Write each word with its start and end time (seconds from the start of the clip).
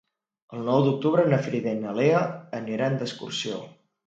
El 0.59 0.63
nou 0.69 0.79
d'octubre 0.87 1.25
na 1.33 1.39
Frida 1.49 1.75
i 1.75 1.83
na 1.83 1.93
Lea 1.99 2.25
aniran 2.63 2.97
d'excursió. 3.05 3.63